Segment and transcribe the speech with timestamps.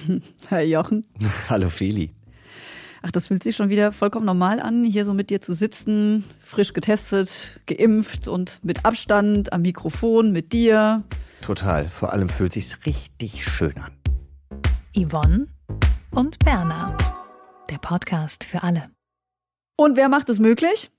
[0.48, 1.04] Herr Jochen.
[1.48, 2.12] Hallo Feli.
[3.02, 6.24] Ach, das fühlt sich schon wieder vollkommen normal an, hier so mit dir zu sitzen,
[6.40, 11.02] frisch getestet, geimpft und mit Abstand am Mikrofon mit dir.
[11.40, 11.88] Total.
[11.88, 13.92] Vor allem fühlt sich's richtig schön an.
[14.96, 15.48] Yvonne
[16.12, 16.96] und Berna.
[17.70, 18.90] Der Podcast für alle.
[19.76, 20.92] Und wer macht es möglich?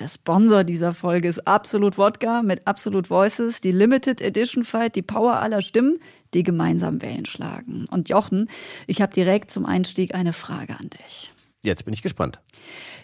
[0.00, 5.02] Der Sponsor dieser Folge ist Absolut Wodka mit Absolut Voices, die Limited Edition Fight, die
[5.02, 6.00] Power aller Stimmen,
[6.34, 7.86] die gemeinsam Wellen schlagen.
[7.90, 8.48] Und Jochen,
[8.88, 11.32] ich habe direkt zum Einstieg eine Frage an dich.
[11.62, 12.40] Jetzt bin ich gespannt.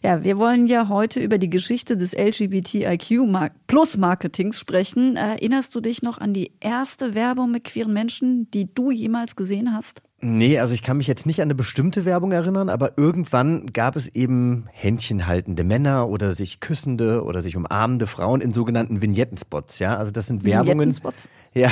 [0.03, 3.23] Ja, wir wollen ja heute über die Geschichte des LGBTIQ
[3.69, 5.17] Plus Marketings sprechen.
[5.17, 9.73] Erinnerst du dich noch an die erste Werbung mit queeren Menschen, die du jemals gesehen
[9.73, 10.03] hast?
[10.23, 13.97] Nee, also ich kann mich jetzt nicht an eine bestimmte Werbung erinnern, aber irgendwann gab
[13.97, 19.97] es eben händchenhaltende Männer oder sich küssende oder sich umarmende Frauen in sogenannten Vignettenspots, ja?
[19.97, 20.73] Also das sind Werbungen.
[20.73, 21.29] Vignettenspots?
[21.55, 21.71] Ja,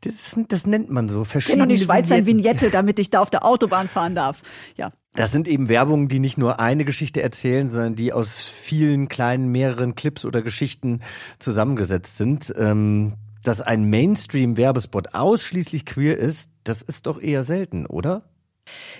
[0.00, 1.24] das, das nennt man so.
[1.24, 4.40] Verschiedene Kenn die Schweiz ein Vignette, damit ich da auf der Autobahn fahren darf.
[4.76, 4.92] Ja.
[5.12, 9.52] Das sind eben Werbungen, die nicht nur eine Geschichte erzählen, sondern die aus vielen kleinen,
[9.52, 11.00] mehreren Clips oder Geschichten
[11.38, 12.52] zusammengesetzt sind.
[12.56, 18.22] Ähm, dass ein Mainstream-Werbespot ausschließlich queer ist, das ist doch eher selten, oder?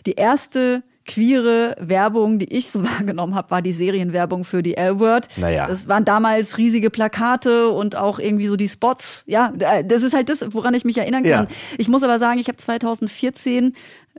[0.06, 5.28] Die erste queere Werbung, die ich so wahrgenommen habe, war die Serienwerbung für die L-Word.
[5.36, 5.66] Naja.
[5.66, 9.24] Das waren damals riesige Plakate und auch irgendwie so die Spots.
[9.26, 9.52] Ja,
[9.84, 11.44] das ist halt das, woran ich mich erinnern kann.
[11.44, 11.46] Ja.
[11.78, 13.74] Ich muss aber sagen, ich habe 2014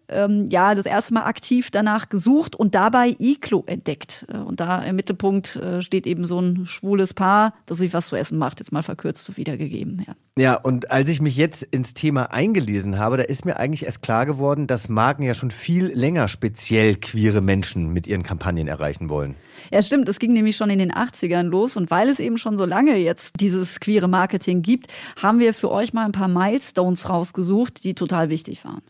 [0.10, 4.26] ähm, ja das erste Mal aktiv danach gesucht und dabei Iglo entdeckt.
[4.32, 8.08] Äh, und da im Mittelpunkt äh, steht eben so ein schwules Paar, das sich was
[8.08, 10.06] zu essen macht, jetzt mal verkürzt so wiedergegeben.
[10.08, 10.16] Ja.
[10.38, 14.02] ja, und als ich mich jetzt ins Thema eingelesen habe, da ist mir eigentlich erst
[14.02, 19.10] klar geworden, dass Marken ja schon viel länger speziell queere Menschen mit ihren Kampagnen erreichen
[19.10, 19.36] wollen.
[19.72, 20.10] Ja, stimmt.
[20.10, 21.78] Es ging nämlich schon in den 80ern los.
[21.78, 24.88] Und weil es eben schon so lange jetzt dieses queere Marketing gibt,
[25.22, 28.82] haben wir für euch mal ein paar Milestones rausgesucht, die total wichtig waren.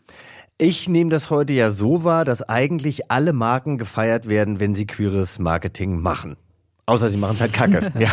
[0.58, 4.86] Ich nehme das heute ja so wahr, dass eigentlich alle Marken gefeiert werden, wenn sie
[4.86, 6.36] queeres Marketing machen.
[6.88, 7.92] Außer sie machen es halt kacke.
[7.98, 8.08] ja.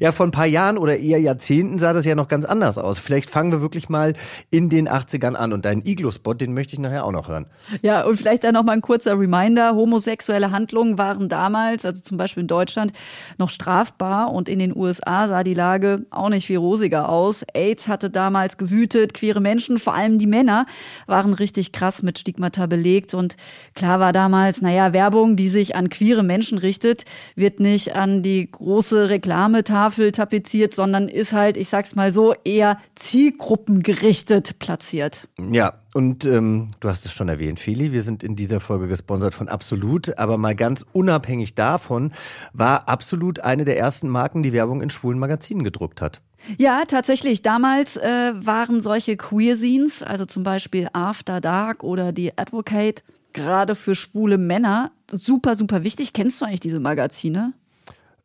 [0.00, 2.98] ja, vor ein paar Jahren oder eher Jahrzehnten sah das ja noch ganz anders aus.
[2.98, 4.14] Vielleicht fangen wir wirklich mal
[4.50, 5.52] in den 80ern an.
[5.52, 7.46] Und deinen Iglo-Spot, den möchte ich nachher auch noch hören.
[7.82, 9.76] Ja, und vielleicht dann noch mal ein kurzer Reminder.
[9.76, 12.92] Homosexuelle Handlungen waren damals, also zum Beispiel in Deutschland,
[13.38, 14.32] noch strafbar.
[14.32, 17.44] Und in den USA sah die Lage auch nicht viel rosiger aus.
[17.54, 19.14] AIDS hatte damals gewütet.
[19.14, 20.66] Queere Menschen, vor allem die Männer,
[21.06, 23.14] waren richtig krass mit Stigmata belegt.
[23.14, 23.36] Und
[23.76, 27.04] klar war damals, naja, Werbung, die sich an queere Menschen richtet,
[27.36, 32.78] wird nicht an die große Reklametafel tapeziert, sondern ist halt, ich sag's mal so, eher
[32.94, 35.28] zielgruppengerichtet platziert.
[35.50, 39.34] Ja, und ähm, du hast es schon erwähnt, Feli, wir sind in dieser Folge gesponsert
[39.34, 42.12] von Absolut, aber mal ganz unabhängig davon
[42.52, 46.20] war Absolut eine der ersten Marken, die Werbung in schwulen Magazinen gedruckt hat.
[46.58, 47.42] Ja, tatsächlich.
[47.42, 53.94] Damals äh, waren solche Queer-Scenes, also zum Beispiel After Dark oder die Advocate, gerade für
[53.94, 56.12] schwule Männer super, super wichtig.
[56.12, 57.52] Kennst du eigentlich diese Magazine?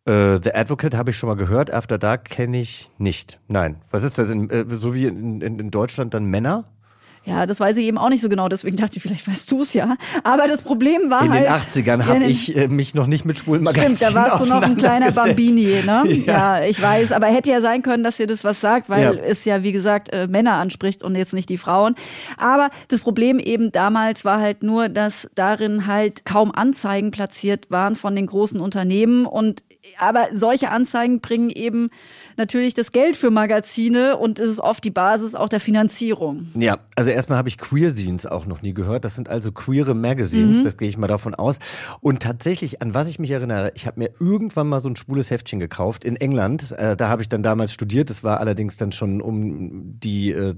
[0.06, 3.40] Äh, The Advocate habe ich schon mal gehört, After Dark kenne ich nicht.
[3.48, 3.82] Nein.
[3.92, 4.30] Was ist das?
[4.30, 6.71] In, äh, so wie in, in, in Deutschland dann Männer?
[7.24, 9.62] Ja, das weiß ich eben auch nicht so genau, deswegen dachte ich, vielleicht weißt du
[9.62, 9.96] es ja.
[10.24, 11.46] Aber das Problem war in halt.
[11.76, 14.44] In den 80ern habe ich äh, mich noch nicht mit schwulen Magazinen Stimmt, da warst
[14.44, 16.04] du noch ein kleiner Bambini, ne?
[16.26, 16.60] Ja.
[16.60, 16.66] ja.
[16.66, 17.12] ich weiß.
[17.12, 19.22] Aber hätte ja sein können, dass ihr das was sagt, weil ja.
[19.22, 21.94] es ja, wie gesagt, äh, Männer anspricht und jetzt nicht die Frauen.
[22.38, 27.96] Aber das Problem eben damals war halt nur, dass darin halt kaum Anzeigen platziert waren
[27.96, 29.64] von den großen Unternehmen und
[29.98, 31.90] aber solche Anzeigen bringen eben
[32.38, 36.48] natürlich das Geld für Magazine und es ist oft die Basis auch der Finanzierung.
[36.56, 39.06] Ja, also erstmal habe ich Queer-Scenes auch noch nie gehört.
[39.06, 40.64] Das sind also queere Magazines, mhm.
[40.64, 41.60] das gehe ich mal davon aus.
[42.00, 45.32] Und tatsächlich, an was ich mich erinnere, ich habe mir irgendwann mal so ein schwules
[45.32, 46.72] Heftchen gekauft in England.
[46.72, 48.10] Äh, da habe ich dann damals studiert.
[48.10, 50.56] Das war allerdings dann schon um die äh,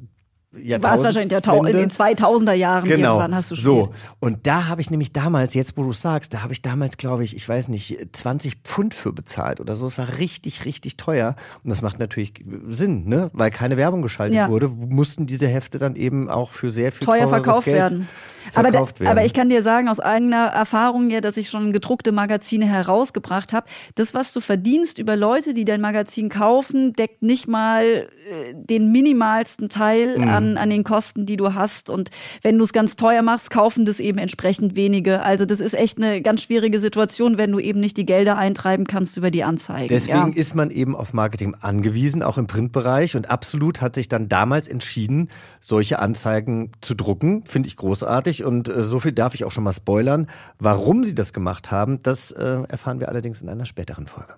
[0.56, 0.84] Jahrtausend.
[0.84, 3.16] War es wahrscheinlich der in den 2000er Jahren genau.
[3.16, 3.86] irgendwann hast du studiert.
[3.86, 6.98] So, und da habe ich nämlich damals, jetzt wo du sagst, da habe ich damals,
[6.98, 9.88] glaube ich, ich weiß nicht, 20 Pfund für bezahlt oder so.
[9.88, 11.36] Es war richtig, richtig teuer.
[11.64, 12.34] Und das macht natürlich
[12.68, 13.32] Sinn, ne?
[13.34, 14.50] Weil keine Werbung geschaltet ja.
[14.50, 18.10] wurde, mussten diese Hefte dann eben auch für sehr viel teuer verkauft Geld werden.
[18.54, 22.12] Aber, da, aber ich kann dir sagen, aus eigener Erfahrung ja, dass ich schon gedruckte
[22.12, 27.48] Magazine herausgebracht habe, das, was du verdienst über Leute, die dein Magazin kaufen, deckt nicht
[27.48, 30.28] mal äh, den minimalsten Teil mhm.
[30.30, 31.90] an an, an den Kosten, die du hast.
[31.90, 32.10] Und
[32.42, 35.22] wenn du es ganz teuer machst, kaufen das eben entsprechend wenige.
[35.22, 38.86] Also das ist echt eine ganz schwierige Situation, wenn du eben nicht die Gelder eintreiben
[38.86, 39.88] kannst über die Anzeigen.
[39.88, 40.36] Deswegen ja.
[40.36, 43.16] ist man eben auf Marketing angewiesen, auch im Printbereich.
[43.16, 45.30] Und absolut hat sich dann damals entschieden,
[45.60, 47.44] solche Anzeigen zu drucken.
[47.46, 48.33] Finde ich großartig.
[48.42, 50.28] Und äh, so viel darf ich auch schon mal spoilern.
[50.60, 54.36] Warum sie das gemacht haben, das äh, erfahren wir allerdings in einer späteren Folge.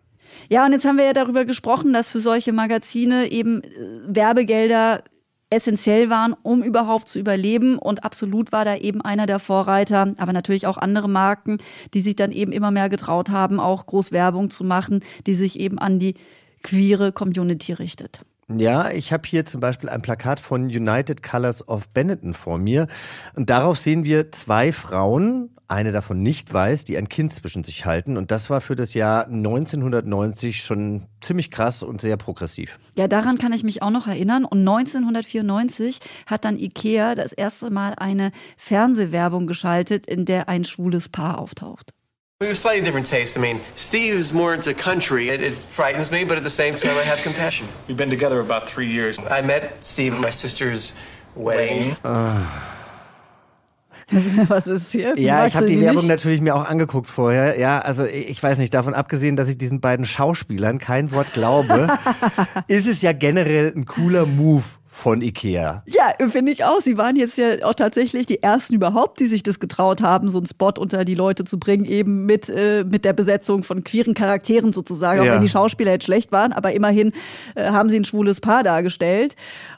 [0.50, 3.68] Ja, und jetzt haben wir ja darüber gesprochen, dass für solche Magazine eben äh,
[4.08, 5.04] Werbegelder
[5.50, 7.78] essentiell waren, um überhaupt zu überleben.
[7.78, 11.60] Und absolut war da eben einer der Vorreiter, aber natürlich auch andere Marken,
[11.94, 15.60] die sich dann eben immer mehr getraut haben, auch groß Werbung zu machen, die sich
[15.60, 16.16] eben an die
[16.64, 18.26] queere Community richtet.
[18.54, 22.86] Ja, ich habe hier zum Beispiel ein Plakat von United Colors of Benetton vor mir.
[23.36, 27.88] Und darauf sehen wir zwei Frauen, eine davon nicht weiß, die ein Kind zwischen sich
[27.88, 28.18] halten.
[28.18, 32.78] Und das war für das Jahr 1990 schon ziemlich krass und sehr progressiv.
[32.96, 34.46] Ja, daran kann ich mich auch noch erinnern.
[34.46, 41.10] Und 1994 hat dann IKEA das erste Mal eine Fernsehwerbung geschaltet, in der ein schwules
[41.10, 41.96] Paar auftaucht.
[42.42, 43.38] We have slightly different tastes.
[43.38, 45.30] I mean, Steve is more into country.
[45.30, 47.66] It, it frightens me, but at the same time, I have compassion.
[47.88, 49.18] We've been together about three years.
[49.18, 50.92] I met Steve at my sister's
[51.34, 51.96] wedding.
[54.50, 55.18] Was ist hier?
[55.18, 56.10] Ja, Magst ich habe die Werbung nicht?
[56.10, 57.58] natürlich mir auch angeguckt vorher.
[57.58, 61.88] Ja, also ich weiß nicht, davon abgesehen, dass ich diesen beiden Schauspielern kein Wort glaube,
[62.68, 65.84] ist es ja generell ein cooler Move von Ikea.
[65.88, 66.80] Ja, finde ich auch.
[66.80, 70.38] Sie waren jetzt ja auch tatsächlich die ersten überhaupt, die sich das getraut haben, so
[70.38, 74.14] einen Spot unter die Leute zu bringen, eben mit, äh, mit der Besetzung von queeren
[74.14, 75.34] Charakteren sozusagen, auch Ja.
[75.36, 77.12] wenn die Schauspieler jetzt schlecht waren, aber immerhin
[77.56, 79.36] äh, haben sie ein schwules Paar dargestellt.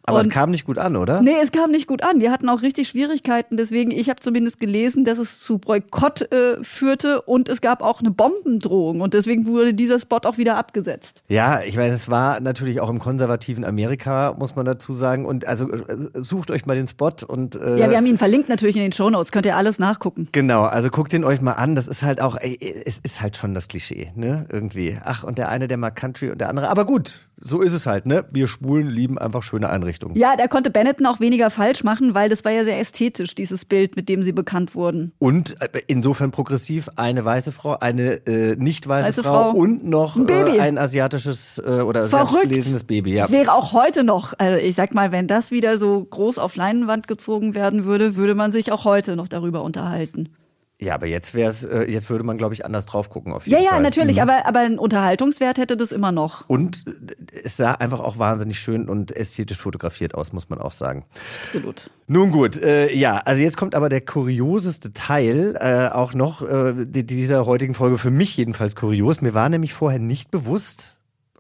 [0.10, 1.22] Aber es Und- kam nicht gut an, oder?
[1.22, 2.20] Nee, es kam nicht gut an.
[2.20, 3.58] Die hatten auch richtig Schwierigkeiten.
[3.58, 8.00] Deswegen, ich habe zumindest gelesen, dass es zu Boykott äh, führte und es gab auch
[8.00, 9.02] eine Bombendrohung.
[9.02, 11.24] Und deswegen wurde dieser Spot auch wieder abgesetzt.
[11.28, 15.26] Ja, ich meine, es war natürlich auch im konservativen Amerika, muss man dazu sagen.
[15.26, 18.48] Und also äh, sucht euch mal den Spot und äh, Ja, wir haben ihn verlinkt
[18.48, 19.34] natürlich in den Shownotes.
[19.34, 20.30] Könnt ihr alles nachgucken.
[20.32, 21.76] Genau, also guckt ihn euch mal an.
[21.76, 24.46] Das ist halt auch, ey, es ist halt schon das Klischee, ne?
[24.50, 24.98] Irgendwie.
[25.04, 26.70] Ach, und der eine, der mag Country und der andere.
[26.70, 28.26] Aber gut, so ist es halt, ne?
[28.32, 30.18] Wir Schwulen lieben einfach schöne Einrichtungen.
[30.18, 33.66] Ja, da konnte Benetton auch weniger falsch machen, weil das war ja sehr ästhetisch, dieses
[33.66, 35.12] Bild, mit dem sie bekannt wurden.
[35.20, 39.58] Und äh, insofern progressiv eine weiße Frau, eine äh, nicht weiße Weiße Frau, Frau.
[39.58, 40.58] und noch Ein Baby.
[40.58, 42.50] Äh, ein asiatisches äh, oder Verrückt.
[42.50, 43.14] gelesenes Baby.
[43.14, 43.26] Ja.
[43.26, 46.56] Es wäre auch heute noch, also ich sag mal, wenn das wieder so groß auf
[46.56, 50.30] Leinwand gezogen werden würde, würde man sich auch heute noch darüber unterhalten.
[50.80, 53.48] Ja, aber jetzt wäre es, äh, jetzt würde man, glaube ich, anders drauf gucken auf
[53.48, 53.82] Ja, jeden ja, Fall.
[53.82, 54.22] natürlich, Mhm.
[54.22, 56.48] aber, aber einen Unterhaltungswert hätte das immer noch.
[56.48, 60.72] Und äh, es sah einfach auch wahnsinnig schön und ästhetisch fotografiert aus, muss man auch
[60.72, 61.06] sagen.
[61.42, 61.90] Absolut.
[62.08, 66.74] Nun gut, äh, ja, also jetzt kommt aber der kurioseste Teil äh, auch noch äh,
[66.86, 69.22] die- dieser heutigen Folge, für mich jedenfalls kurios.
[69.22, 70.97] Mir war nämlich vorher nicht bewusst,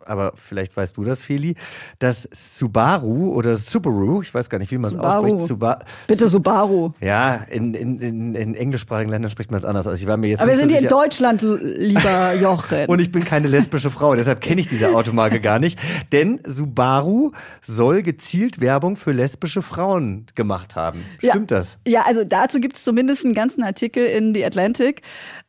[0.07, 1.55] aber vielleicht weißt du das, Feli,
[1.99, 6.91] dass Subaru oder Subaru, ich weiß gar nicht, wie man es ausspricht, Suba Bitte Subaru.
[7.01, 9.99] ja, in, in, in, in englischsprachigen Ländern spricht man es anders aus.
[9.99, 10.89] Ich war mir jetzt Aber wir nicht sind so hier in.
[10.89, 12.85] Deutschland, lieber Jochen.
[12.87, 15.79] Und ich bin keine lesbische Frau, deshalb kenne ich diese Automarke gar nicht.
[16.11, 17.31] Denn Subaru
[17.63, 21.05] soll gezielt Werbung für lesbische Frauen gemacht haben.
[21.21, 21.31] Ja.
[21.31, 21.79] Stimmt das?
[21.87, 25.01] Ja, also dazu gibt es zumindest einen ganzen Artikel in The Atlantic.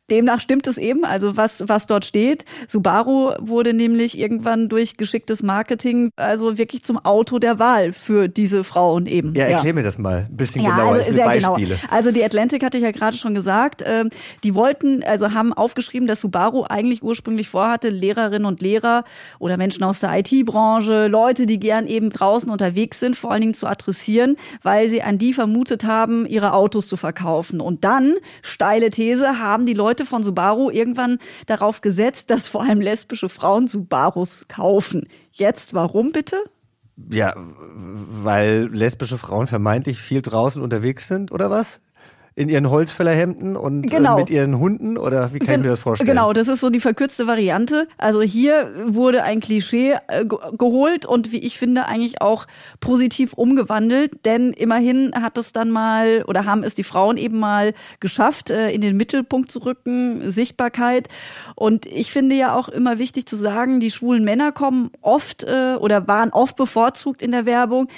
[0.09, 2.45] Demnach stimmt es eben, also was, was dort steht.
[2.67, 8.63] Subaru wurde nämlich irgendwann durch geschicktes Marketing also wirklich zum Auto der Wahl für diese
[8.63, 9.33] Frauen eben.
[9.35, 10.91] Ja, erklär mir das mal ein bisschen Ja, genauer.
[10.93, 11.75] also ich will sehr Beispiele.
[11.75, 11.93] Genau.
[11.93, 13.83] Also die Atlantic hatte ich ja gerade schon gesagt.
[13.85, 14.09] Ähm,
[14.43, 19.03] die wollten, also haben aufgeschrieben, dass Subaru eigentlich ursprünglich vorhatte, Lehrerinnen und Lehrer
[19.39, 23.53] oder Menschen aus der IT-Branche, Leute, die gern eben draußen unterwegs sind, vor allen Dingen
[23.53, 27.61] zu adressieren, weil sie an die vermutet haben, ihre Autos zu verkaufen.
[27.61, 32.81] Und dann, steile These, haben die Leute von Subaru irgendwann darauf gesetzt, dass vor allem
[32.81, 35.07] lesbische Frauen Subarus kaufen.
[35.31, 36.37] Jetzt, warum bitte?
[37.09, 41.81] Ja, weil lesbische Frauen vermeintlich viel draußen unterwegs sind, oder was?
[42.39, 44.15] In ihren Holzfällerhemden und Genau.
[44.15, 44.97] äh, mit ihren Hunden?
[44.97, 46.07] Oder wie kann ich mir das vorstellen?
[46.07, 47.85] Genau, das ist so die verkürzte Variante.
[47.97, 52.47] Also hier wurde ein Klischee äh, ge- geholt und wie ich finde eigentlich auch
[52.79, 57.73] positiv umgewandelt, denn immerhin hat es dann mal oder haben es die Frauen eben mal
[57.99, 61.09] geschafft, äh, in den Mittelpunkt zu rücken, Sichtbarkeit.
[61.55, 65.75] Und ich finde ja auch immer wichtig zu sagen, die schwulen Männer kommen oft äh,
[65.77, 67.89] oder waren oft bevorzugt in der Werbung.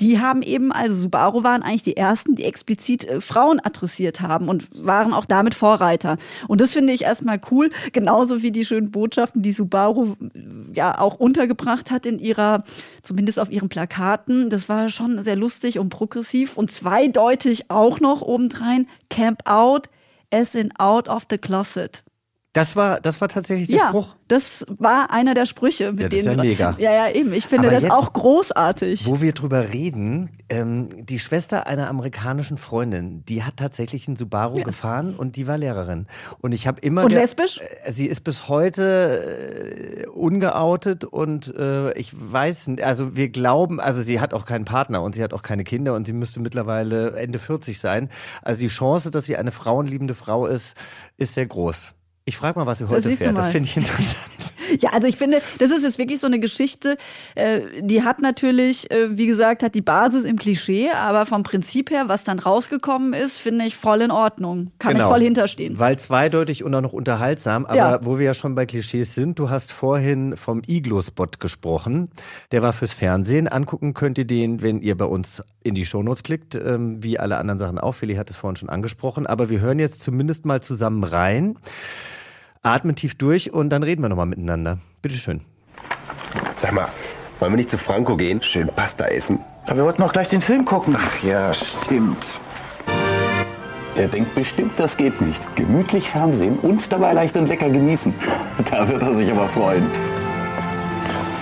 [0.00, 4.48] Die haben eben, also Subaru waren eigentlich die ersten, die explizit äh, Frauen adressiert haben
[4.48, 6.16] und waren auch damit Vorreiter.
[6.48, 10.98] Und das finde ich erstmal cool, genauso wie die schönen Botschaften, die Subaru äh, ja
[10.98, 12.64] auch untergebracht hat in ihrer,
[13.02, 14.48] zumindest auf ihren Plakaten.
[14.48, 19.88] Das war schon sehr lustig und progressiv und zweideutig auch noch obendrein, Camp Out
[20.32, 22.02] as in Out of the Closet.
[22.54, 24.14] Das war, das war tatsächlich der ja, Spruch.
[24.28, 26.76] das war einer der Sprüche, mit Ja, das ist denen ja mega.
[26.78, 27.32] Ja, ja, eben.
[27.32, 29.06] Ich finde Aber das jetzt- auch großartig.
[29.06, 34.62] Wo wir drüber reden, ähm, die Schwester einer amerikanischen Freundin, die hat tatsächlich einen Subaru
[34.64, 36.06] gefahren und die war Lehrerin.
[36.42, 37.04] Und ich habe immer.
[37.04, 37.58] Und lesbisch?
[37.84, 44.02] Äh, Sie ist bis heute äh, ungeoutet und äh, ich weiß, also wir glauben, also
[44.02, 47.12] sie hat auch keinen Partner und sie hat auch keine Kinder und sie müsste mittlerweile
[47.16, 48.10] Ende 40 sein.
[48.42, 50.76] Also die Chance, dass sie eine frauenliebende Frau ist,
[51.16, 51.94] ist sehr groß.
[52.24, 53.36] Ich frage mal, was sie heute fährt.
[53.36, 54.51] Das finde ich interessant.
[54.82, 56.96] Ja, also ich finde, das ist jetzt wirklich so eine Geschichte,
[57.36, 61.90] äh, die hat natürlich, äh, wie gesagt, hat die Basis im Klischee, aber vom Prinzip
[61.90, 64.72] her, was dann rausgekommen ist, finde ich voll in Ordnung.
[64.78, 65.04] Kann Genau.
[65.06, 65.78] ich voll hinterstehen.
[65.78, 67.64] Weil zweideutig und auch noch unterhaltsam.
[67.64, 67.98] Aber Ja.
[68.04, 72.10] wo wir ja schon bei Klischees sind, du hast vorhin vom Iglo-Spot gesprochen.
[72.50, 73.46] Der war fürs Fernsehen.
[73.48, 77.36] Angucken könnt ihr den, wenn ihr bei uns in die Shownotes klickt, ähm, wie alle
[77.38, 77.92] anderen Sachen auch.
[77.92, 79.26] Feli hat es vorhin schon angesprochen.
[79.28, 81.56] Aber wir hören jetzt zumindest mal zusammen rein,
[82.62, 84.78] atmen tief durch und dann reden wir nochmal miteinander.
[85.02, 85.40] Bitteschön.
[86.56, 86.88] Sag mal,
[87.40, 88.40] wollen wir nicht zu Franco gehen?
[88.40, 89.40] Schön Pasta essen.
[89.66, 90.96] Aber wir wollten noch gleich den Film gucken.
[90.98, 92.24] Ach ja, stimmt.
[93.94, 95.40] Er denkt bestimmt, das geht nicht.
[95.54, 98.14] Gemütlich Fernsehen und dabei leicht und lecker genießen.
[98.70, 99.90] Da wird er sich aber freuen.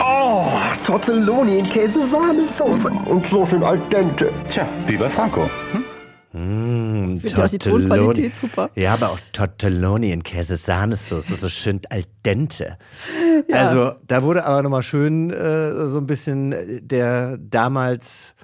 [0.01, 0.47] Oh,
[0.87, 2.89] Tortelloni in Käse-Sahnesoße.
[3.05, 4.33] Und so schön al dente.
[4.51, 5.51] Tja, wie bei Franco.
[5.73, 5.80] Hm?
[7.23, 8.71] Ich finde auch die Tonqualität super.
[8.75, 12.79] Ja, aber auch Tortelloni in Käse-Sahnesoße, so schön al dente.
[13.53, 16.55] Also, da wurde aber nochmal schön äh, so ein bisschen
[16.87, 18.35] der damals,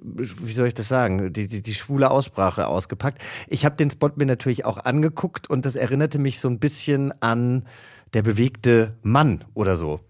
[0.00, 3.22] wie soll ich das sagen, die, die, die schwule Aussprache ausgepackt.
[3.48, 7.12] Ich habe den Spot mir natürlich auch angeguckt und das erinnerte mich so ein bisschen
[7.22, 7.64] an
[8.12, 10.00] der bewegte Mann oder so.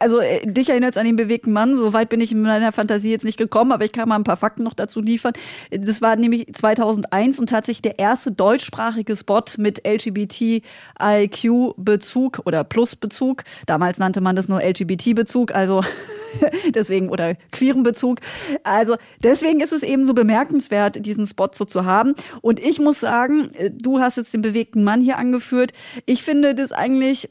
[0.00, 1.76] Also äh, dich erinnert es an den bewegten Mann.
[1.76, 4.24] So weit bin ich in meiner Fantasie jetzt nicht gekommen, aber ich kann mal ein
[4.24, 5.34] paar Fakten noch dazu liefern.
[5.70, 13.44] Das war nämlich 2001 und tatsächlich der erste deutschsprachige Spot mit LGBTIQ-Bezug oder Plus-Bezug.
[13.66, 15.84] Damals nannte man das nur LGBT-Bezug, also
[16.74, 18.20] deswegen oder queeren Bezug.
[18.64, 22.14] Also deswegen ist es eben so bemerkenswert, diesen Spot so zu haben.
[22.40, 25.72] Und ich muss sagen, äh, du hast jetzt den bewegten Mann hier angeführt.
[26.06, 27.28] Ich finde das eigentlich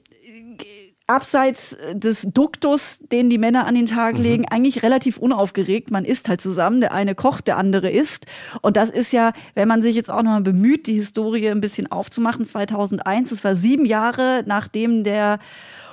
[1.09, 5.91] abseits des Duktus, den die Männer an den Tag legen, eigentlich relativ unaufgeregt.
[5.91, 8.25] Man isst halt zusammen, der eine kocht, der andere isst.
[8.61, 11.91] Und das ist ja, wenn man sich jetzt auch nochmal bemüht, die Historie ein bisschen
[11.91, 15.39] aufzumachen, 2001, das war sieben Jahre nachdem der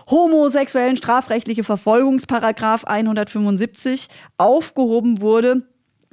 [0.09, 5.63] homosexuellen strafrechtliche Verfolgungsparagraph 175 aufgehoben wurde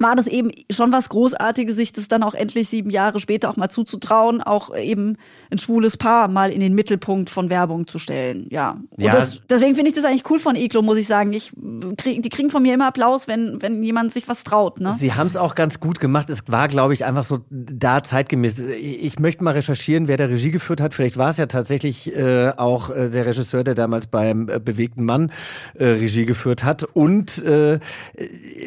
[0.04, 3.56] war das eben schon was Großartiges, sich das dann auch endlich sieben Jahre später auch
[3.56, 5.16] mal zuzutrauen, auch eben
[5.50, 8.46] ein schwules Paar mal in den Mittelpunkt von Werbung zu stellen.
[8.50, 8.76] Ja.
[8.90, 9.12] Und Ja.
[9.14, 11.32] das, deswegen finde ich das eigentlich cool von Iglo, muss ich sagen.
[11.32, 11.52] Ich
[11.96, 14.78] krieg, die kriegen von mir immer Applaus, wenn, wenn jemand sich was traut.
[14.78, 14.94] Ne?
[14.98, 16.28] Sie haben es auch ganz gut gemacht.
[16.28, 18.58] Es war, glaube ich, einfach so da zeitgemäß.
[18.60, 20.92] Ich möchte mal recherchieren, wer da Regie geführt hat.
[20.92, 25.06] Vielleicht war es ja tatsächlich äh, auch äh, der Regisseur, der damals beim äh, bewegten
[25.06, 25.32] Mann
[25.78, 26.82] äh, Regie geführt hat.
[26.84, 27.78] Und äh,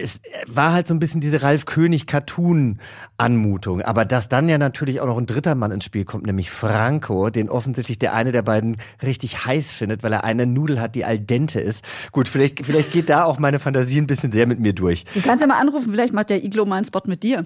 [0.01, 2.79] es war halt so ein bisschen diese Ralf König Cartoon
[3.17, 3.81] Anmutung.
[3.81, 7.29] Aber dass dann ja natürlich auch noch ein dritter Mann ins Spiel kommt, nämlich Franco,
[7.29, 11.03] den offensichtlich der eine der beiden richtig heiß findet, weil er eine Nudel hat, die
[11.05, 11.83] al dente ist.
[12.11, 15.03] Gut, vielleicht, vielleicht geht da auch meine Fantasie ein bisschen sehr mit mir durch.
[15.13, 17.45] Du kannst ja mal anrufen, vielleicht macht der Iglo mal einen Spot mit dir.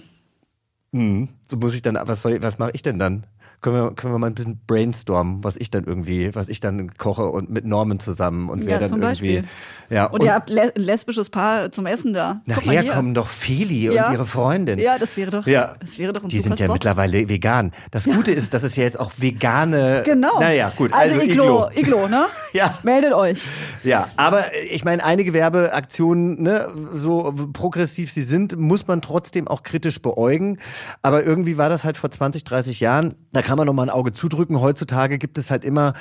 [0.93, 3.25] So muss ich dann, was soll, was mache ich denn dann?
[3.61, 6.95] Können wir, können wir mal ein bisschen brainstormen, was ich dann irgendwie, was ich dann
[6.97, 9.35] koche und mit Norman zusammen und wer Ja, dann zum irgendwie.
[9.35, 9.43] Beispiel.
[9.91, 12.41] Ja, Und, ihr habt le ein lesbisches Paar zum Essen da.
[12.45, 14.07] Nachher kommen doch Feli Ja.
[14.07, 14.79] und ihre Freundin.
[14.79, 15.75] Ja, das wäre doch, Ja.
[15.79, 16.73] das wäre doch ein Die sind ja Spot.
[16.73, 17.71] mittlerweile vegan.
[17.91, 20.01] Das Gute ist, dass es ja jetzt auch vegane.
[20.05, 20.39] Genau.
[20.39, 20.91] Naja, gut.
[20.93, 22.25] Also, Also, Iglo, Iglo, ne?
[22.53, 22.77] Ja.
[22.83, 23.43] Meldet euch.
[23.83, 29.63] Ja, aber ich meine, einige Werbeaktionen, ne, so progressiv sie sind, muss man trotzdem auch
[29.63, 30.57] kritisch beäugen.
[31.01, 33.89] Aber irgendwie war das halt vor 20, 30 Jahren, da kann man noch mal ein
[33.89, 34.61] Auge zudrücken.
[34.61, 35.93] Heutzutage gibt es halt immer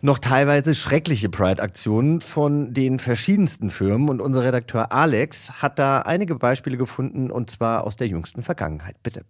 [0.00, 4.08] noch teilweise schreckliche Pride-Aktionen von den verschiedensten Firmen.
[4.08, 8.96] Und unser Redakteur Alex hat da einige Beispiele gefunden, und zwar aus der jüngsten Vergangenheit.
[9.04, 9.24] Bitte.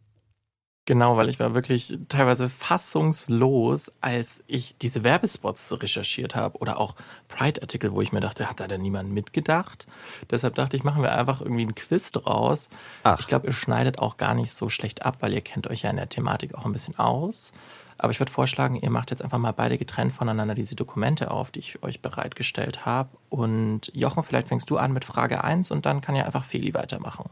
[0.87, 6.95] Genau, weil ich war wirklich teilweise fassungslos, als ich diese Werbespots recherchiert habe oder auch
[7.27, 9.89] Pride-Artikel, wo ich mir dachte, hat da denn niemand mitgedacht?
[10.31, 12.69] Deshalb dachte ich, machen wir einfach irgendwie einen Quiz draus.
[13.03, 13.19] Ach.
[13.19, 15.91] Ich glaube, ihr schneidet auch gar nicht so schlecht ab, weil ihr kennt euch ja
[15.91, 17.53] in der Thematik auch ein bisschen aus.
[17.99, 21.51] Aber ich würde vorschlagen, ihr macht jetzt einfach mal beide getrennt voneinander diese Dokumente auf,
[21.51, 23.09] die ich euch bereitgestellt habe.
[23.29, 26.75] Und Jochen, vielleicht fängst du an mit Frage 1 und dann kann ja einfach Feli
[26.75, 27.29] weitermachen.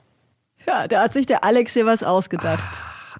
[0.66, 2.64] Ja, da hat sich der Alex hier was ausgedacht.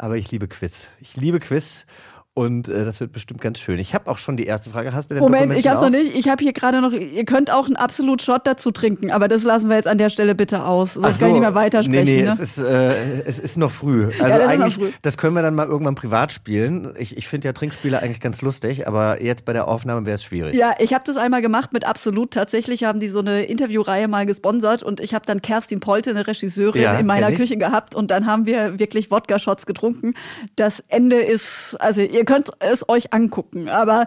[0.05, 0.89] Aber ich liebe Quiz.
[1.01, 1.87] Ich liebe Quiz.
[2.35, 3.79] Und äh, das wird bestimmt ganz schön.
[3.79, 4.93] Ich habe auch schon die erste Frage.
[4.93, 6.17] Hast du denn Moment, ich hab's schon noch nicht.
[6.17, 9.45] Ich habe hier gerade noch, ihr könnt auch einen absolut Shot dazu trinken, aber das
[9.45, 10.95] lassen wir jetzt an der Stelle bitte aus.
[10.95, 11.27] Sonst Ach kann ich so.
[11.29, 12.05] nicht mehr weitersprechen.
[12.05, 12.33] Nee, nee, ne?
[12.33, 14.07] es, ist, äh, es ist noch früh.
[14.07, 14.91] Also das ist noch eigentlich, früh.
[15.03, 16.93] das können wir dann mal irgendwann privat spielen.
[16.99, 20.25] Ich, ich finde ja Trinkspiele eigentlich ganz lustig, aber jetzt bei der Aufnahme wäre es
[20.25, 20.57] schwierig.
[20.57, 22.33] Ja, ich habe das einmal gemacht mit Absolut.
[22.33, 26.27] Tatsächlich haben die so eine Interviewreihe mal gesponsert und ich habe dann Kerstin Polte, eine
[26.27, 27.35] Regisseurin, Ja, in meiner.
[27.35, 30.15] Küche gehabt und dann haben wir wirklich Wodka-Shots getrunken.
[30.57, 34.07] Das Ende ist, also ihr könnt es euch angucken, aber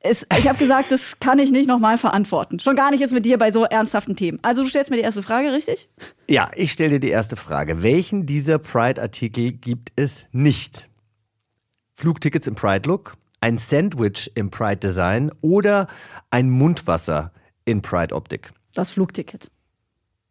[0.00, 2.60] es, ich habe gesagt, das kann ich nicht nochmal verantworten.
[2.60, 4.38] Schon gar nicht jetzt mit dir bei so ernsthaften Themen.
[4.42, 5.88] Also du stellst mir die erste Frage, richtig?
[6.28, 7.82] Ja, ich stelle dir die erste Frage.
[7.82, 10.90] Welchen dieser Pride-Artikel gibt es nicht?
[11.94, 15.88] Flugtickets im Pride-Look, ein Sandwich im Pride-Design oder
[16.30, 17.32] ein Mundwasser
[17.64, 18.52] in Pride-Optik?
[18.74, 19.50] Das Flugticket.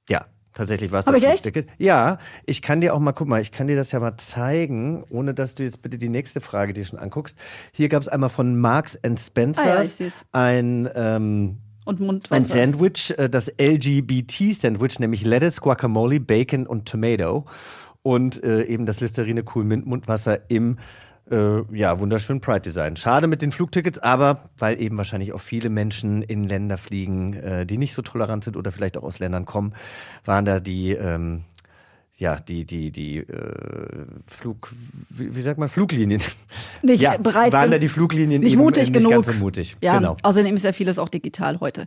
[0.07, 1.15] Ja, tatsächlich war es das?
[1.15, 1.67] Flugticket.
[1.77, 5.03] Ja, ich kann dir auch mal, guck mal, ich kann dir das ja mal zeigen,
[5.09, 7.37] ohne dass du jetzt bitte die nächste Frage dir schon anguckst.
[7.71, 9.89] Hier gab es einmal von Marks and Spencer Ah ja,
[10.31, 12.45] ein ähm, Und ein Mundwasser.
[12.45, 17.45] Sandwich, äh, das LGBT-Sandwich, nämlich Lettuce, Guacamole, Bacon und Tomato.
[18.01, 20.77] Und äh, eben das Listerine Cool Mint Mundwasser im
[21.31, 22.95] äh, ja, wunderschönen Pride-Design.
[22.95, 27.65] Schade mit den Flugtickets, aber weil eben wahrscheinlich auch viele Menschen in Länder fliegen, äh,
[27.65, 29.73] die nicht so tolerant sind oder vielleicht auch aus Ländern kommen,
[30.25, 31.43] waren da die, ähm,
[32.23, 33.25] ja, die, die, die äh,
[34.27, 34.71] Flug,
[35.09, 36.21] wie, wie sagt man, Fluglinien.
[36.81, 39.11] Nicht ja, bereit waren da die Fluglinien nicht mutig nicht genug.
[39.11, 39.75] ganz so mutig.
[39.81, 40.15] Ja, genau.
[40.23, 41.85] außerdem ist ja vieles auch digital heute.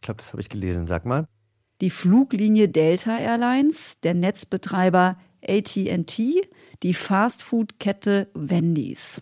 [0.01, 0.87] Ich glaube, das habe ich gelesen.
[0.87, 1.27] Sag mal.
[1.81, 5.17] die Fluglinie Delta Airlines, der Netzbetreiber
[5.47, 6.41] AT&T,
[6.83, 9.21] die Fastfood-Kette Wendy's.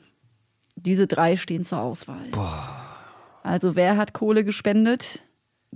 [0.78, 2.30] Diese drei stehen zur Auswahl.
[3.44, 5.22] Also wer hat Kohle gespendet?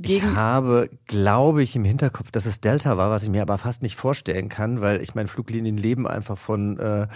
[0.02, 3.84] Ich habe, glaube ich, im Hinterkopf, dass es Delta war, was ich mir aber fast
[3.84, 7.08] nicht vorstellen kann, weil ich meine, Fluglinien leben einfach von äh, äh,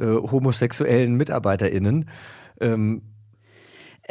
[0.00, 2.08] homosexuellen MitarbeiterInnen.
[2.60, 3.02] Ähm,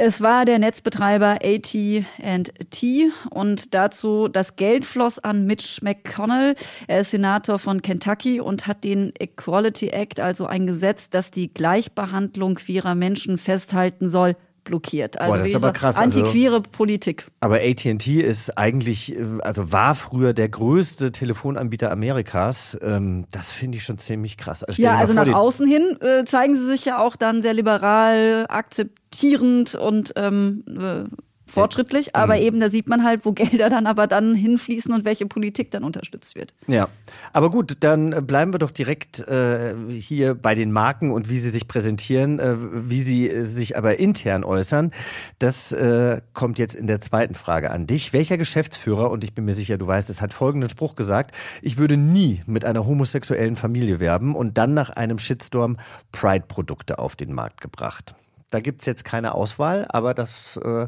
[0.02, 6.56] Es war der Netzbetreiber AT&T und dazu das Geld floss an Mitch McConnell.
[6.88, 11.54] Er ist Senator von Kentucky und hat den Equality Act, also ein Gesetz, das die
[11.54, 14.38] Gleichbehandlung queerer Menschen festhalten soll,
[14.70, 15.20] blockiert.
[15.20, 17.26] Also Boah, das ist aber krass, also- antiqueere Politik.
[17.42, 22.78] aber AT&T ist eigentlich, äh, also war früher der größte Telefonanbieter Amerikas.
[22.82, 24.64] Ähm, das finde ich schon ziemlich krass.
[24.70, 28.46] dir Ja, also nach außen hin äh, zeigen sie sich ja auch dann sehr liberal,
[28.48, 31.04] akzeptierend und ähm, äh,
[31.50, 32.16] fortschrittlich.
[32.16, 32.42] Aber Mhm.
[32.42, 35.84] eben da sieht man halt, wo Gelder dann aber dann hinfließen und welche Politik dann
[35.84, 36.54] unterstützt wird.
[36.68, 36.88] Ja,
[37.34, 41.40] aber gut, dann äh, bleiben wir doch direkt äh, hier bei den Marken und wie
[41.40, 44.92] sie sich präsentieren, äh, wie sie äh, sich aber intern äußern.
[45.40, 48.14] Das äh, kommt jetzt in der zweiten Frage an dich.
[48.14, 51.78] Welcher Geschäftsführer, und ich bin mir sicher, du weißt, es hat folgenden Spruch gesagt, ich
[51.78, 55.78] würde nie mit einer homosexuellen Familie werben und dann nach einem Shitstorm
[56.12, 58.16] Pride-Produkte auf den Markt gebracht.
[58.52, 60.88] Da gibt's jetzt keine Auswahl, aber das äh,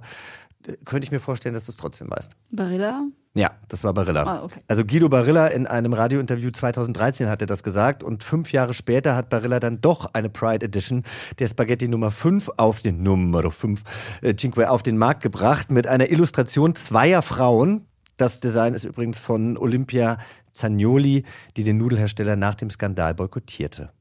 [0.85, 2.31] könnte ich mir vorstellen, dass du es trotzdem weißt.
[2.51, 3.03] Barilla?
[3.33, 4.23] Ja, das war Barilla.
[4.23, 4.59] Ah, okay.
[4.67, 9.15] Also Guido Barilla in einem Radiointerview 2013 hat er das gesagt und fünf Jahre später
[9.15, 11.03] hat Barilla dann doch eine Pride Edition
[11.39, 13.83] der Spaghetti Nummer 5 auf den Nummer 5
[14.21, 17.85] äh, Cinque auf den Markt gebracht mit einer Illustration zweier Frauen.
[18.17, 20.17] Das Design ist übrigens von Olympia
[20.51, 21.23] Zagnoli,
[21.55, 23.91] die den Nudelhersteller nach dem Skandal boykottierte.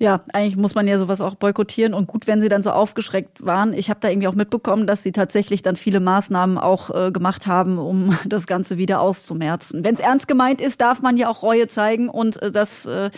[0.00, 1.92] Ja, eigentlich muss man ja sowas auch boykottieren.
[1.92, 3.74] Und gut, wenn sie dann so aufgeschreckt waren.
[3.74, 7.46] Ich habe da irgendwie auch mitbekommen, dass sie tatsächlich dann viele Maßnahmen auch äh, gemacht
[7.46, 9.84] haben, um das Ganze wieder auszumerzen.
[9.84, 13.10] Wenn es ernst gemeint ist, darf man ja auch Reue zeigen und äh, das, äh,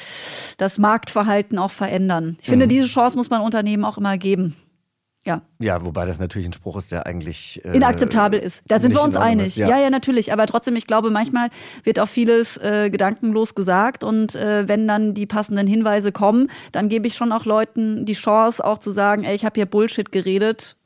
[0.59, 2.37] das Marktverhalten auch verändern.
[2.43, 2.53] Ich Mhm.
[2.53, 4.57] finde, diese Chance muss man Unternehmen auch immer geben.
[5.25, 8.65] Ja, Ja, wobei das natürlich ein Spruch ist, der eigentlich äh, inakzeptabel ist.
[8.67, 9.49] Da sind wir uns einig.
[9.49, 9.79] ist, Ja.
[9.79, 10.33] ja, natürlich.
[10.33, 11.51] Aber trotzdem, ich glaube, manchmal
[11.85, 14.03] wird auch vieles äh, gedankenlos gesagt.
[14.03, 18.15] Und äh, wenn dann die passenden Hinweise kommen, dann gebe ich schon auch Leuten die
[18.15, 20.77] Chance, auch zu sagen, ey, ich habe hier Bullshit geredet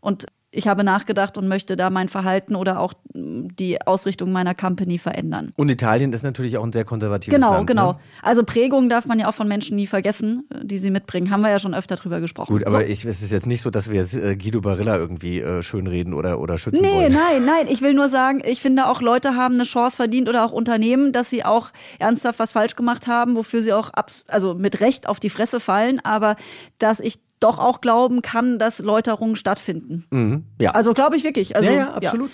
[0.00, 0.24] und
[0.56, 4.98] ich habe nachgedacht und möchte da mein Verhalten oder auch mh, die Ausrichtung meiner Company
[4.98, 5.52] verändern.
[5.56, 7.66] Und Italien ist natürlich auch ein sehr konservatives Genau, Land.
[7.66, 7.92] genau.
[7.92, 7.98] Ne?
[8.22, 11.30] Also Prägung darf man ja auch von Menschen nie vergessen, die sie mitbringen.
[11.30, 12.52] Haben wir ja schon öfter drüber gesprochen.
[12.52, 12.86] Gut, aber So.
[12.86, 16.14] ich, es ist jetzt nicht so, dass wir jetzt, äh, Guido Barilla irgendwie äh, schönreden
[16.14, 17.12] oder, oder schützen Nee, wollen.
[17.12, 17.66] nein, nein.
[17.68, 21.12] Ich will nur sagen, ich finde auch Leute haben eine Chance verdient oder auch Unternehmen,
[21.12, 23.90] dass sie auch ernsthaft was falsch gemacht haben, wofür sie auch
[24.26, 26.36] also mit Recht auf die Fresse fallen, aber
[26.78, 30.04] dass ich doch auch glauben kann, dass Läuterungen stattfinden.
[30.10, 30.70] Mhm, ja.
[30.72, 31.56] Also glaube ich wirklich.
[31.56, 32.30] Also, ja, ja, absolut.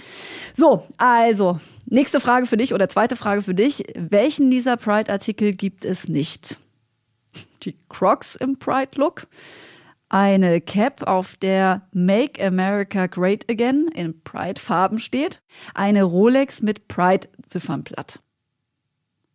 [0.54, 3.84] So, also, nächste Frage für dich oder zweite Frage für dich.
[3.96, 6.58] Welchen dieser Pride-Artikel gibt es nicht?
[7.62, 9.26] Die Crocs im Pride-Look,
[10.08, 15.42] eine Cap, auf der Make America Great Again in Pride-Farben steht,
[15.74, 18.20] eine Rolex mit Pride-Ziffernblatt.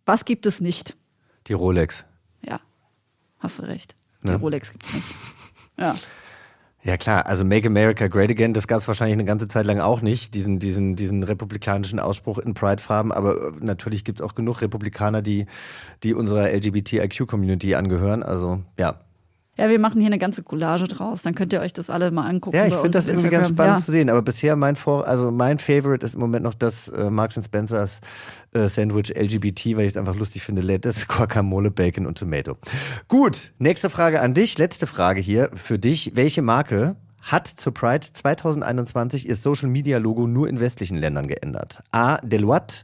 [0.05, 0.95] Was gibt es nicht?
[1.47, 2.05] Die Rolex.
[2.47, 2.59] Ja,
[3.39, 3.95] hast du recht.
[4.23, 4.35] Die Ne?
[4.35, 5.05] Rolex gibt es nicht.
[5.77, 5.95] Ja.
[6.83, 9.81] Ja klar, also Make America Great Again, das gab es wahrscheinlich eine ganze Zeit lang
[9.81, 14.35] auch nicht, diesen, diesen, diesen republikanischen Ausspruch in Pride-Farben, aber äh, natürlich gibt es auch
[14.35, 15.47] genug Republikaner, die,
[16.03, 18.23] die unserer LGBTIQ-Community angehören.
[18.23, 19.01] Also ja,
[19.57, 21.23] Ja, wir machen hier eine ganze Collage draus.
[21.23, 22.55] Dann könnt ihr euch das alle mal angucken.
[22.55, 23.85] Ja, ich finde das irgendwie ganz spannend Ja.
[23.85, 24.09] zu sehen.
[24.09, 27.99] Aber bisher mein Vor also mein Favorite ist im Moment noch das äh, Marks Spencers
[28.53, 30.61] äh, Sandwich LGBT, weil ich es einfach lustig finde.
[30.61, 32.57] Lettuce, Guacamole, Bacon und Tomato.
[33.07, 34.57] Gut, nächste Frage an dich.
[34.57, 36.11] Letzte Frage hier für dich.
[36.15, 36.95] Welche Marke
[37.31, 41.81] hat zur Pride 2021 ihr Social Media Logo nur in westlichen Ländern geändert?
[41.91, 42.17] A.
[42.17, 42.83] Deloitte,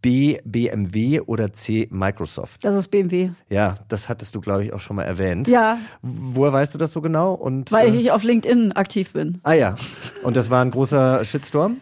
[0.00, 0.38] B.
[0.44, 1.88] BMW oder C.
[1.90, 2.64] Microsoft?
[2.64, 3.30] Das ist BMW.
[3.50, 5.48] Ja, das hattest du, glaube ich, auch schon mal erwähnt.
[5.48, 7.34] Ja, Woher weißt du das so genau?
[7.34, 9.40] Und, weil äh, ich auf LinkedIn aktiv bin.
[9.42, 9.74] Ah ja.
[10.22, 11.76] Und das war ein großer Shitstorm?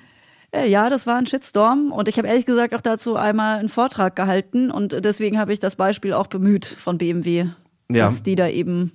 [0.50, 3.68] Äh, Ja, das war ein Shitstorm und ich habe ehrlich gesagt auch dazu einmal einen
[3.68, 7.46] Vortrag gehalten und deswegen habe ich das Beispiel auch bemüht von BMW,
[7.90, 8.04] Ja.
[8.06, 8.92] dass die da eben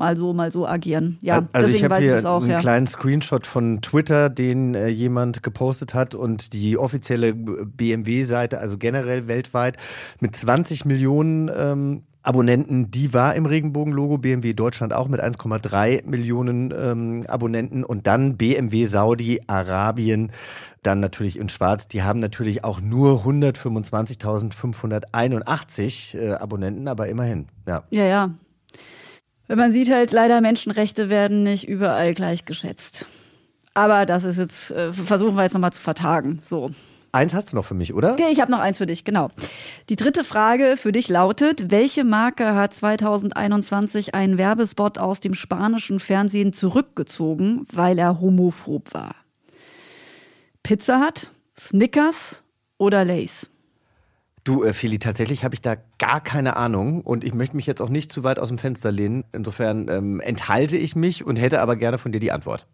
[0.00, 1.16] mal so, mal so agieren.
[1.20, 2.58] Ja, also ich deswegen habe weiß ich hier es auch, einen ja.
[2.58, 9.28] kleinen Screenshot von Twitter, den äh, jemand gepostet hat und die offizielle BMW-Seite, also generell
[9.28, 9.76] weltweit,
[10.18, 16.70] mit 20 Millionen ähm, Abonnenten, die war im Regenbogen-Logo, BMW Deutschland auch mit 1,3 Millionen
[16.76, 20.30] ähm, Abonnenten und dann BMW Saudi-Arabien,
[20.82, 27.84] dann natürlich in Schwarz, die haben natürlich auch nur 125.581 äh, Abonnenten, aber immerhin, ja.
[27.90, 28.30] Ja, ja.
[29.50, 33.06] Wenn man sieht halt, leider Menschenrechte werden nicht überall gleich geschätzt.
[33.74, 36.38] Aber das ist jetzt, äh, versuchen wir jetzt nochmal zu vertagen.
[36.40, 36.70] So.
[37.10, 38.12] Eins hast du noch für mich, oder?
[38.12, 39.28] Okay, ich habe noch eins für dich, genau.
[39.88, 45.98] Die dritte Frage für dich lautet: Welche Marke hat 2021 einen Werbespot aus dem spanischen
[45.98, 49.16] Fernsehen zurückgezogen, weil er homophob war?
[50.62, 52.44] Pizza Hut, Snickers
[52.78, 53.49] oder Lays?
[54.42, 57.82] Du, äh, Feli, tatsächlich habe ich da gar keine Ahnung und ich möchte mich jetzt
[57.82, 59.24] auch nicht zu weit aus dem Fenster lehnen.
[59.32, 62.66] Insofern ähm, enthalte ich mich und hätte aber gerne von dir die Antwort.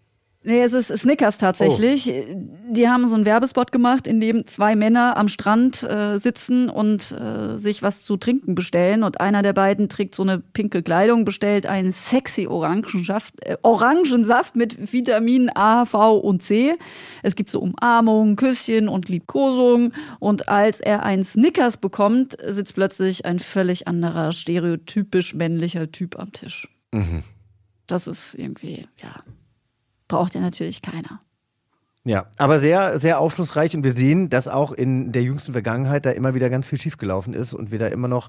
[0.47, 2.05] Nee, es ist Snickers tatsächlich.
[2.71, 7.11] Die haben so einen Werbespot gemacht, in dem zwei Männer am Strand äh, sitzen und
[7.11, 9.03] äh, sich was zu trinken bestellen.
[9.03, 14.55] Und einer der beiden trägt so eine pinke Kleidung, bestellt einen sexy Orangensaft, äh, Orangensaft
[14.55, 16.77] mit Vitaminen A, V und C.
[17.25, 19.95] Es gibt so Umarmungen, Küsschen und Liebkosungen.
[20.21, 26.33] Und als er einen Snickers bekommt, sitzt plötzlich ein völlig anderer, stereotypisch männlicher Typ am
[26.33, 26.69] Tisch.
[27.89, 29.25] Das ist irgendwie, ja,
[30.09, 31.21] braucht ja natürlich keiner.
[32.07, 36.13] Ja, aber sehr, sehr aufschlussreich und wir sehen, dass auch in der jüngsten Vergangenheit da
[36.13, 38.29] immer wieder ganz viel schiefgelaufen ist und wir da immer noch,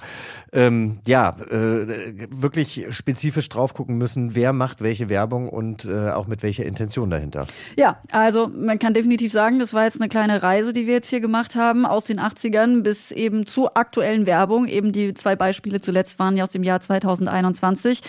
[0.51, 1.85] ähm, ja, äh,
[2.31, 7.11] wirklich spezifisch drauf gucken müssen, wer macht welche Werbung und äh, auch mit welcher Intention
[7.11, 7.45] dahinter.
[7.77, 11.11] Ja, also man kann definitiv sagen, das war jetzt eine kleine Reise, die wir jetzt
[11.11, 14.67] hier gemacht haben, aus den 80ern bis eben zur aktuellen Werbung.
[14.67, 18.01] Eben die zwei Beispiele zuletzt waren ja aus dem Jahr 2021.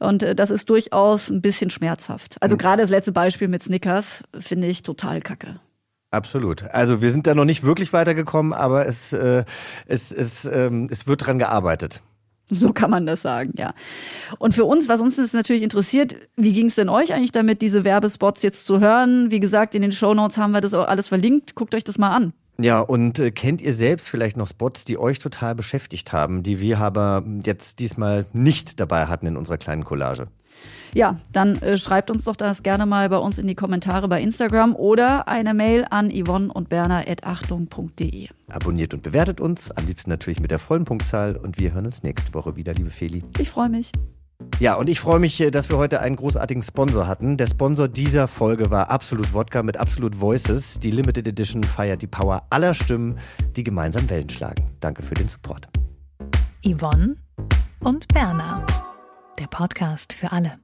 [0.00, 2.36] Und äh, das ist durchaus ein bisschen schmerzhaft.
[2.40, 5.60] Also gerade das letzte Beispiel mit Snickers finde ich total kacke.
[6.10, 6.64] Absolut.
[6.64, 9.44] Also wir sind da noch nicht wirklich weitergekommen, aber es, äh,
[9.86, 12.02] es, es, ähm, es wird dran gearbeitet.
[12.52, 13.74] So kann man das sagen, ja.
[14.38, 17.62] Und für uns, was uns das natürlich interessiert, wie ging es denn euch eigentlich damit,
[17.62, 19.30] diese Werbespots jetzt zu hören?
[19.30, 21.54] Wie gesagt, in den Shownotes haben wir das auch alles verlinkt.
[21.54, 22.32] Guckt euch das mal an.
[22.62, 26.60] Ja, und äh, kennt ihr selbst vielleicht noch Spots, die euch total beschäftigt haben, die
[26.60, 30.26] wir aber jetzt diesmal nicht dabei hatten in unserer kleinen Collage?
[30.92, 34.20] Ja, dann äh, schreibt uns doch das gerne mal bei uns in die Kommentare bei
[34.20, 38.28] Instagram oder eine Mail an yvonne und berner.achtung.de.
[38.48, 42.02] Abonniert und bewertet uns, am liebsten natürlich mit der vollen Punktzahl und wir hören uns
[42.02, 43.22] nächste Woche wieder, liebe Feli.
[43.38, 43.92] Ich freue mich.
[44.58, 47.36] Ja, und ich freue mich, äh, dass wir heute einen großartigen Sponsor hatten.
[47.36, 50.78] Der Sponsor dieser Folge war Absolut Wodka mit Absolut Voices.
[50.78, 53.18] Die Limited Edition feiert die Power aller Stimmen,
[53.56, 54.64] die gemeinsam Wellen schlagen.
[54.80, 55.68] Danke für den Support.
[56.62, 57.16] Yvonne
[57.80, 58.64] und Berna.
[59.38, 60.58] Der Podcast für alle.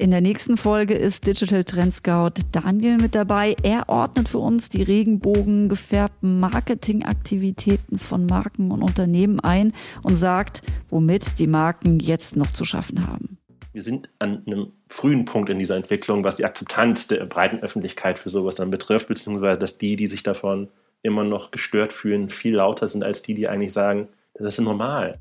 [0.00, 3.54] In der nächsten Folge ist Digital Trend Scout Daniel mit dabei.
[3.62, 11.38] Er ordnet für uns die regenbogengefärbten Marketingaktivitäten von Marken und Unternehmen ein und sagt, womit
[11.38, 13.36] die Marken jetzt noch zu schaffen haben.
[13.74, 18.18] wir sind an einem frühen Punkt in dieser Entwicklung, was die Akzeptanz der breiten Öffentlichkeit
[18.18, 20.68] für sowas dann betrifft, beziehungsweise dass die, die sich davon
[21.02, 25.18] immer noch gestört fühlen, viel lauter sind als die, die eigentlich sagen, das ist normal.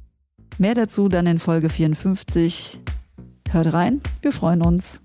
[0.58, 2.80] Mehr dazu dann in Folge 54.
[3.52, 5.02] Hört rein, wir freuen uns.